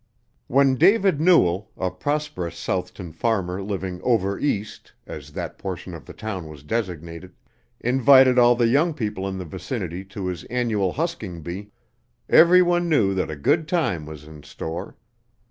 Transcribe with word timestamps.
When 0.47 0.77
David 0.77 1.21
Newell, 1.21 1.69
a 1.77 1.91
prosperous 1.91 2.55
Southton 2.57 3.13
farmer 3.13 3.61
living 3.61 4.01
"over 4.01 4.39
east," 4.39 4.93
as 5.05 5.33
that 5.33 5.59
portion 5.59 5.93
of 5.93 6.05
the 6.05 6.13
town 6.13 6.47
was 6.47 6.63
designated, 6.63 7.35
invited 7.79 8.39
all 8.39 8.55
the 8.55 8.65
young 8.65 8.95
people 8.95 9.27
in 9.27 9.37
the 9.37 9.45
vicinity 9.45 10.03
to 10.05 10.25
his 10.25 10.43
annual 10.45 10.93
husking 10.93 11.43
bee, 11.43 11.69
every 12.27 12.63
one 12.63 12.89
knew 12.89 13.13
that 13.13 13.29
a 13.29 13.35
good 13.35 13.67
time 13.67 14.07
was 14.07 14.23
in 14.23 14.41
store. 14.41 14.97